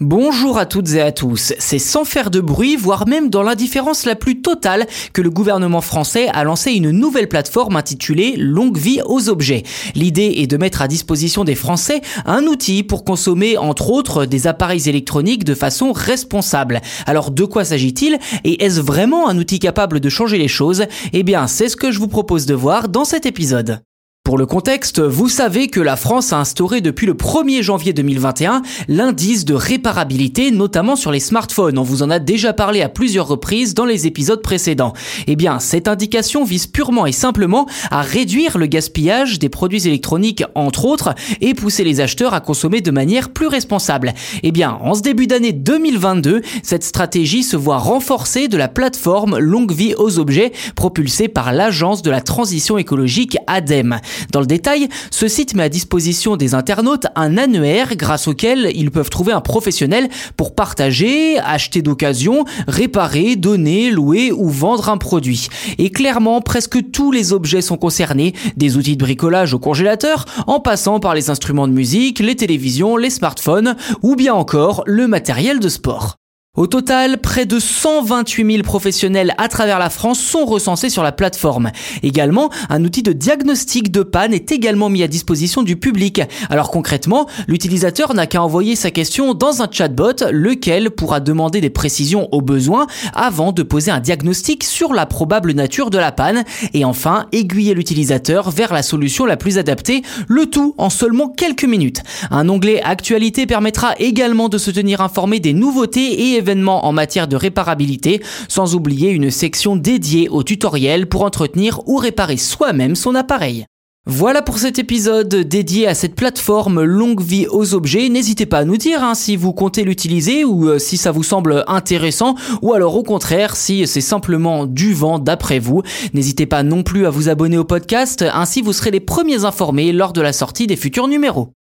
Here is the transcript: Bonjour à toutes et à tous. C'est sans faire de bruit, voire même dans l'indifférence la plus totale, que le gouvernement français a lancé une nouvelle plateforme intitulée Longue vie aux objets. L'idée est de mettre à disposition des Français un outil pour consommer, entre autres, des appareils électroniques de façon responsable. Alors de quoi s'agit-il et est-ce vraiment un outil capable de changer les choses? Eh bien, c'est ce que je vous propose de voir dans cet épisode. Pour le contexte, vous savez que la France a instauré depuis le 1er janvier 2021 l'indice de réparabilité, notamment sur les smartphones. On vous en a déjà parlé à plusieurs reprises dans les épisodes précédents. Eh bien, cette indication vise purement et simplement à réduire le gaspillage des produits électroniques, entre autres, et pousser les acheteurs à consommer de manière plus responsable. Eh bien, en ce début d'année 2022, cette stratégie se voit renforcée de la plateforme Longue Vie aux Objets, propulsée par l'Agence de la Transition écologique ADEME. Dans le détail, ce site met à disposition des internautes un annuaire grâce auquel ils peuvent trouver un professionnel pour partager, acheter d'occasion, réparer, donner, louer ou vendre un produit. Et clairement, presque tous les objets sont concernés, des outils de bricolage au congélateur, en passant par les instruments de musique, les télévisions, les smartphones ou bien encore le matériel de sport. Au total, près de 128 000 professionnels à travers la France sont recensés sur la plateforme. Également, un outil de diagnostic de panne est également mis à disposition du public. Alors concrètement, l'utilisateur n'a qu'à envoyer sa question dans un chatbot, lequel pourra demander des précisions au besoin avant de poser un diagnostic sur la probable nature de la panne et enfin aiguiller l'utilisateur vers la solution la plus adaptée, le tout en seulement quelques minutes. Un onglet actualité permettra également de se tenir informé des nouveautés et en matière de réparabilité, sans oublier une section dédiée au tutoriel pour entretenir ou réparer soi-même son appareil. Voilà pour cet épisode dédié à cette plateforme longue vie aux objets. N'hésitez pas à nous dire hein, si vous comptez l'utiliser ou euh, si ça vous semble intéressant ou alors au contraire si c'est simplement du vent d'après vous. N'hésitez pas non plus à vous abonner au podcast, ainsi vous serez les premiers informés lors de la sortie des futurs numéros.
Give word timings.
Bonjour 0.00 0.58
à 0.58 0.66
toutes 0.66 0.92
et 0.94 1.00
à 1.00 1.12
tous. 1.12 1.52
C'est 1.60 1.78
sans 1.78 2.04
faire 2.04 2.32
de 2.32 2.40
bruit, 2.40 2.74
voire 2.74 3.06
même 3.06 3.30
dans 3.30 3.44
l'indifférence 3.44 4.06
la 4.06 4.16
plus 4.16 4.42
totale, 4.42 4.88
que 5.12 5.22
le 5.22 5.30
gouvernement 5.30 5.80
français 5.80 6.26
a 6.34 6.42
lancé 6.42 6.72
une 6.72 6.90
nouvelle 6.90 7.28
plateforme 7.28 7.76
intitulée 7.76 8.34
Longue 8.36 8.76
vie 8.76 9.00
aux 9.06 9.28
objets. 9.28 9.62
L'idée 9.94 10.34
est 10.38 10.48
de 10.48 10.56
mettre 10.56 10.82
à 10.82 10.88
disposition 10.88 11.44
des 11.44 11.54
Français 11.54 12.00
un 12.26 12.42
outil 12.42 12.82
pour 12.82 13.04
consommer, 13.04 13.56
entre 13.56 13.90
autres, 13.90 14.26
des 14.26 14.48
appareils 14.48 14.88
électroniques 14.88 15.44
de 15.44 15.54
façon 15.54 15.92
responsable. 15.92 16.80
Alors 17.06 17.30
de 17.30 17.44
quoi 17.44 17.64
s'agit-il 17.64 18.18
et 18.42 18.64
est-ce 18.64 18.80
vraiment 18.80 19.28
un 19.28 19.38
outil 19.38 19.60
capable 19.60 20.00
de 20.00 20.08
changer 20.08 20.38
les 20.38 20.48
choses? 20.48 20.86
Eh 21.12 21.22
bien, 21.22 21.46
c'est 21.46 21.68
ce 21.68 21.76
que 21.76 21.92
je 21.92 22.00
vous 22.00 22.08
propose 22.08 22.46
de 22.46 22.54
voir 22.54 22.88
dans 22.88 23.04
cet 23.04 23.26
épisode. 23.26 23.80
Pour 24.24 24.38
le 24.38 24.46
contexte, 24.46 25.00
vous 25.00 25.28
savez 25.28 25.68
que 25.68 25.80
la 25.80 25.96
France 25.96 26.32
a 26.32 26.38
instauré 26.38 26.80
depuis 26.80 27.06
le 27.06 27.12
1er 27.12 27.60
janvier 27.60 27.92
2021 27.92 28.62
l'indice 28.88 29.44
de 29.44 29.52
réparabilité, 29.52 30.50
notamment 30.50 30.96
sur 30.96 31.12
les 31.12 31.20
smartphones. 31.20 31.78
On 31.78 31.82
vous 31.82 32.02
en 32.02 32.08
a 32.08 32.18
déjà 32.18 32.54
parlé 32.54 32.80
à 32.80 32.88
plusieurs 32.88 33.28
reprises 33.28 33.74
dans 33.74 33.84
les 33.84 34.06
épisodes 34.06 34.40
précédents. 34.40 34.94
Eh 35.26 35.36
bien, 35.36 35.58
cette 35.58 35.88
indication 35.88 36.42
vise 36.42 36.66
purement 36.66 37.04
et 37.04 37.12
simplement 37.12 37.66
à 37.90 38.00
réduire 38.00 38.56
le 38.56 38.64
gaspillage 38.64 39.38
des 39.38 39.50
produits 39.50 39.86
électroniques, 39.86 40.42
entre 40.54 40.86
autres, 40.86 41.14
et 41.42 41.52
pousser 41.52 41.84
les 41.84 42.00
acheteurs 42.00 42.32
à 42.32 42.40
consommer 42.40 42.80
de 42.80 42.90
manière 42.90 43.28
plus 43.28 43.48
responsable. 43.48 44.14
Eh 44.42 44.52
bien, 44.52 44.78
en 44.80 44.94
ce 44.94 45.02
début 45.02 45.26
d'année 45.26 45.52
2022, 45.52 46.40
cette 46.62 46.84
stratégie 46.84 47.42
se 47.42 47.58
voit 47.58 47.76
renforcée 47.76 48.48
de 48.48 48.56
la 48.56 48.68
plateforme 48.68 49.36
Longue 49.36 49.72
Vie 49.72 49.94
aux 49.98 50.18
Objets, 50.18 50.52
propulsée 50.76 51.28
par 51.28 51.52
l'Agence 51.52 52.00
de 52.00 52.10
la 52.10 52.22
Transition 52.22 52.78
écologique 52.78 53.36
ADEME. 53.46 54.00
Dans 54.32 54.40
le 54.40 54.46
détail, 54.46 54.88
ce 55.10 55.28
site 55.28 55.54
met 55.54 55.64
à 55.64 55.68
disposition 55.68 56.36
des 56.36 56.54
internautes 56.54 57.06
un 57.16 57.36
annuaire 57.38 57.96
grâce 57.96 58.28
auquel 58.28 58.70
ils 58.74 58.90
peuvent 58.90 59.10
trouver 59.10 59.32
un 59.32 59.40
professionnel 59.40 60.08
pour 60.36 60.54
partager, 60.54 61.38
acheter 61.38 61.82
d'occasion, 61.82 62.44
réparer, 62.66 63.36
donner, 63.36 63.90
louer 63.90 64.32
ou 64.32 64.48
vendre 64.48 64.88
un 64.88 64.98
produit. 64.98 65.48
Et 65.78 65.90
clairement, 65.90 66.40
presque 66.40 66.90
tous 66.90 67.12
les 67.12 67.32
objets 67.32 67.62
sont 67.62 67.76
concernés, 67.76 68.34
des 68.56 68.76
outils 68.76 68.96
de 68.96 69.04
bricolage 69.04 69.54
au 69.54 69.58
congélateur, 69.58 70.24
en 70.46 70.60
passant 70.60 71.00
par 71.00 71.14
les 71.14 71.30
instruments 71.30 71.68
de 71.68 71.72
musique, 71.72 72.20
les 72.20 72.36
télévisions, 72.36 72.96
les 72.96 73.10
smartphones 73.10 73.76
ou 74.02 74.16
bien 74.16 74.34
encore 74.34 74.82
le 74.86 75.06
matériel 75.06 75.60
de 75.60 75.68
sport. 75.68 76.16
Au 76.56 76.68
total, 76.68 77.18
près 77.18 77.46
de 77.46 77.58
128 77.58 78.52
000 78.52 78.62
professionnels 78.62 79.34
à 79.38 79.48
travers 79.48 79.80
la 79.80 79.90
France 79.90 80.20
sont 80.20 80.44
recensés 80.44 80.88
sur 80.88 81.02
la 81.02 81.10
plateforme. 81.10 81.72
Également, 82.04 82.48
un 82.68 82.84
outil 82.84 83.02
de 83.02 83.12
diagnostic 83.12 83.90
de 83.90 84.04
panne 84.04 84.32
est 84.32 84.52
également 84.52 84.88
mis 84.88 85.02
à 85.02 85.08
disposition 85.08 85.64
du 85.64 85.74
public. 85.74 86.22
Alors 86.50 86.70
concrètement, 86.70 87.26
l'utilisateur 87.48 88.14
n'a 88.14 88.28
qu'à 88.28 88.40
envoyer 88.40 88.76
sa 88.76 88.92
question 88.92 89.34
dans 89.34 89.62
un 89.62 89.68
chatbot, 89.68 90.12
lequel 90.30 90.92
pourra 90.92 91.18
demander 91.18 91.60
des 91.60 91.70
précisions 91.70 92.28
au 92.30 92.40
besoin 92.40 92.86
avant 93.14 93.50
de 93.50 93.64
poser 93.64 93.90
un 93.90 93.98
diagnostic 93.98 94.62
sur 94.62 94.94
la 94.94 95.06
probable 95.06 95.54
nature 95.54 95.90
de 95.90 95.98
la 95.98 96.12
panne 96.12 96.44
et 96.72 96.84
enfin 96.84 97.26
aiguiller 97.32 97.74
l'utilisateur 97.74 98.52
vers 98.52 98.72
la 98.72 98.84
solution 98.84 99.26
la 99.26 99.36
plus 99.36 99.58
adaptée, 99.58 100.02
le 100.28 100.46
tout 100.46 100.76
en 100.78 100.88
seulement 100.88 101.30
quelques 101.30 101.64
minutes. 101.64 102.04
Un 102.30 102.48
onglet 102.48 102.80
actualité 102.80 103.44
permettra 103.44 103.96
également 103.98 104.48
de 104.48 104.58
se 104.58 104.70
tenir 104.70 105.00
informé 105.00 105.40
des 105.40 105.52
nouveautés 105.52 106.36
et 106.36 106.43
en 106.68 106.92
matière 106.92 107.28
de 107.28 107.36
réparabilité, 107.36 108.22
sans 108.48 108.74
oublier 108.74 109.10
une 109.10 109.30
section 109.30 109.76
dédiée 109.76 110.28
au 110.28 110.42
tutoriel 110.42 111.08
pour 111.08 111.22
entretenir 111.22 111.80
ou 111.86 111.96
réparer 111.96 112.36
soi-même 112.36 112.94
son 112.94 113.14
appareil. 113.14 113.66
Voilà 114.06 114.42
pour 114.42 114.58
cet 114.58 114.78
épisode 114.78 115.34
dédié 115.34 115.88
à 115.88 115.94
cette 115.94 116.14
plateforme 116.14 116.82
longue 116.82 117.22
vie 117.22 117.46
aux 117.50 117.72
objets. 117.72 118.10
N'hésitez 118.10 118.44
pas 118.44 118.58
à 118.58 118.64
nous 118.66 118.76
dire 118.76 119.02
hein, 119.02 119.14
si 119.14 119.34
vous 119.34 119.54
comptez 119.54 119.82
l'utiliser 119.82 120.44
ou 120.44 120.68
euh, 120.68 120.78
si 120.78 120.98
ça 120.98 121.10
vous 121.10 121.22
semble 121.22 121.64
intéressant 121.68 122.34
ou 122.60 122.74
alors 122.74 122.96
au 122.96 123.02
contraire 123.02 123.56
si 123.56 123.86
c'est 123.86 124.02
simplement 124.02 124.66
du 124.66 124.92
vent 124.92 125.18
d'après 125.18 125.58
vous. 125.58 125.82
N'hésitez 126.12 126.44
pas 126.44 126.62
non 126.62 126.82
plus 126.82 127.06
à 127.06 127.10
vous 127.10 127.30
abonner 127.30 127.56
au 127.56 127.64
podcast, 127.64 128.22
ainsi 128.34 128.60
vous 128.60 128.74
serez 128.74 128.90
les 128.90 129.00
premiers 129.00 129.46
informés 129.46 129.90
lors 129.90 130.12
de 130.12 130.20
la 130.20 130.34
sortie 130.34 130.66
des 130.66 130.76
futurs 130.76 131.08
numéros. 131.08 131.53